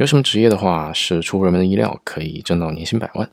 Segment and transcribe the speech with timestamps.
[0.00, 3.28] 有什么职业的话是出乎人们的意料，可以挣到年薪百万？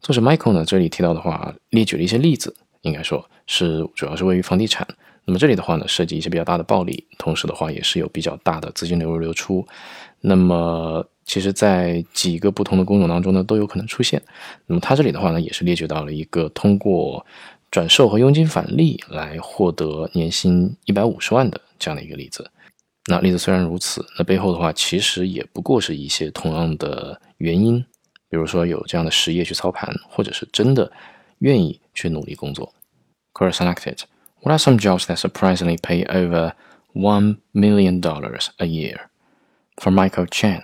[0.00, 4.86] 作者 Michael 呢，这里提到的话，列举了一些例子，应该说是主要是位于房地产。
[5.24, 9.66] 那么这里的话呢，涉及一些比较大的暴利，同时的话也是有比较大的资金流入流出。
[10.20, 14.22] 那么其实，在几个不同的工种当中呢，都有可能出现。
[14.66, 17.26] 那么他这里的话呢，也是列举到了一个通过
[17.72, 22.48] 转售和佣金返利来获得年薪一百五十万的这样的一个例子。
[23.10, 27.82] 那例子虽然如此，那背后的话其实也不过是一些同样的原因，
[28.28, 30.92] 比如说有这样的实业去操盘，或者是真的
[31.38, 32.74] 愿意去努力工作。
[33.32, 34.00] Career selected.
[34.42, 36.52] What are some jobs that surprisingly pay over
[36.92, 39.08] one million dollars a year?
[39.78, 40.62] From Michael Cheng.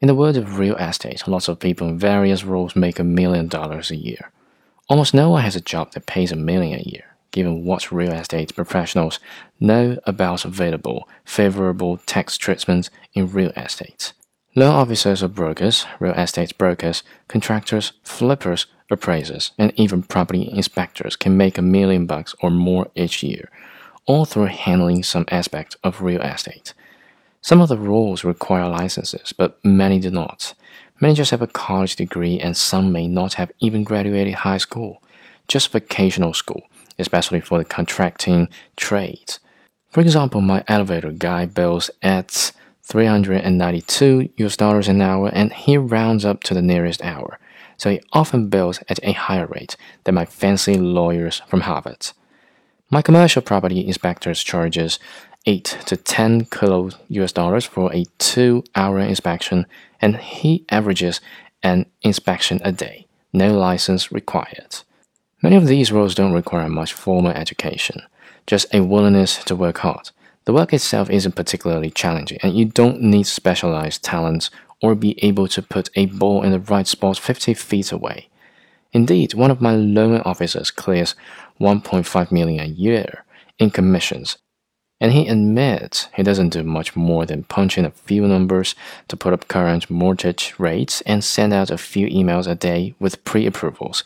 [0.00, 3.48] In the world of real estate, lots of people in various roles make a million
[3.48, 4.32] dollars a year.
[4.88, 8.12] Almost no one has a job that pays a million a year given what real
[8.12, 9.18] estate professionals
[9.60, 14.12] know about available favorable tax treatments in real estate.
[14.54, 21.36] Loan officers or brokers, real estate brokers, contractors, flippers, appraisers, and even property inspectors can
[21.36, 23.50] make a million bucks or more each year,
[24.06, 26.72] all through handling some aspect of real estate.
[27.40, 30.54] Some of the roles require licenses, but many do not.
[31.00, 35.00] Many just have a college degree, and some may not have even graduated high school,
[35.46, 36.62] just vocational school
[36.98, 39.40] especially for the contracting trades.
[39.90, 46.24] For example, my elevator guy bills at 392 US dollars an hour and he rounds
[46.24, 47.38] up to the nearest hour.
[47.76, 52.10] So he often bills at a higher rate than my fancy lawyers from Harvard.
[52.90, 54.98] My commercial property inspectors charges
[55.46, 59.66] 8 to 10 kilo US dollars for a 2-hour inspection
[60.00, 61.20] and he averages
[61.62, 63.06] an inspection a day.
[63.32, 64.82] No license required.
[65.40, 68.02] Many of these roles don't require much formal education,
[68.46, 70.10] just a willingness to work hard.
[70.46, 74.50] The work itself isn't particularly challenging, and you don't need specialized talents
[74.82, 78.28] or be able to put a ball in the right spot 50 feet away.
[78.92, 81.14] Indeed, one of my loan officers clears
[81.60, 83.24] 1.5 million a year
[83.60, 84.38] in commissions,
[85.00, 88.74] and he admits he doesn't do much more than punch in a few numbers
[89.06, 93.24] to put up current mortgage rates and send out a few emails a day with
[93.24, 94.02] pre approvals.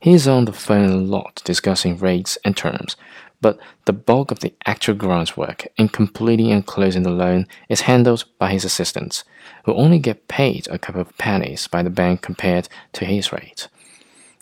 [0.00, 2.96] He's on the phone a lot discussing rates and terms,
[3.42, 8.24] but the bulk of the actual groundwork in completing and closing the loan is handled
[8.38, 9.24] by his assistants,
[9.64, 13.68] who only get paid a couple of pennies by the bank compared to his rate.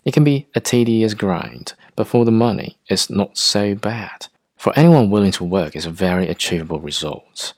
[0.04, 4.28] It can be a tedious grind, but for the money, it's not so bad.
[4.56, 7.52] For anyone willing to work, it's a very achievable result.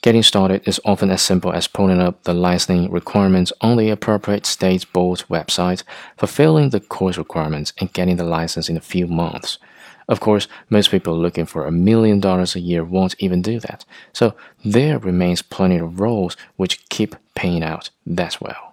[0.00, 4.46] Getting started is often as simple as pulling up the licensing requirements on the appropriate
[4.46, 5.82] state board website,
[6.16, 9.58] fulfilling the course requirements, and getting the license in a few months.
[10.08, 13.84] Of course, most people looking for a million dollars a year won't even do that,
[14.12, 18.67] so there remains plenty of roles which keep paying out that well.